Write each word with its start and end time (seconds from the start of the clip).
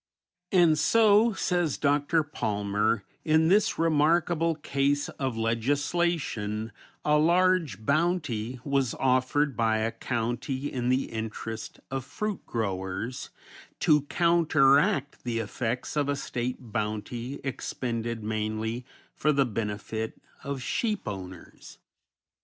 And 0.51 0.79
so, 0.79 1.33
says 1.33 1.77
Dr. 1.77 2.23
Palmer, 2.23 3.03
"In 3.23 3.49
this 3.49 3.77
remarkable 3.77 4.55
case 4.55 5.09
of 5.09 5.37
legislation 5.37 6.71
a 7.05 7.19
large 7.19 7.85
bounty 7.85 8.59
was 8.63 8.95
offered 8.95 9.55
by 9.55 9.77
a 9.77 9.91
county 9.91 10.73
in 10.73 10.89
the 10.89 11.11
interest 11.11 11.79
of 11.91 12.03
fruit 12.03 12.43
growers 12.47 13.29
to 13.81 14.01
counteract 14.09 15.23
the 15.23 15.37
effects 15.37 15.95
of 15.95 16.09
a 16.09 16.15
State 16.15 16.71
bounty 16.73 17.39
expended 17.43 18.23
mainly 18.23 18.83
for 19.13 19.31
the 19.31 19.45
benefit 19.45 20.19
of 20.43 20.63
sheep 20.63 21.07
owners!" 21.07 21.77